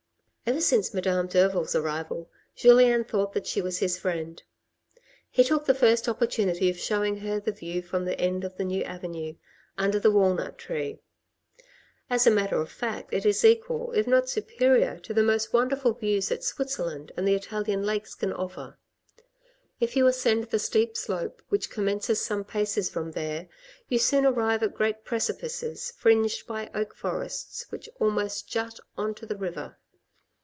[0.43, 4.43] Ever since Madame Derville's arrival, Julien thought that she was his friend;
[5.29, 8.65] he took the first opportunity of showing her the view from the end of the
[8.65, 9.35] new avenue,
[9.77, 10.99] under the walnut tree;
[12.09, 15.93] as a matter of fact it is equal, if not superior, to the most wonderful
[15.93, 18.77] views that Switzerland and the Italian lakes can offer.
[19.79, 23.47] If you ascend the steep slope which com mences some paces from there,
[23.87, 29.25] you soon arrive at great precipices fringed by oak forests, which almost jut on to
[29.25, 29.77] the river.